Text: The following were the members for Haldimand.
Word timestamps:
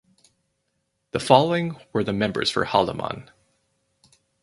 The 1.11 1.19
following 1.19 1.75
were 1.93 2.03
the 2.03 2.11
members 2.11 2.49
for 2.49 2.65
Haldimand. 2.65 3.29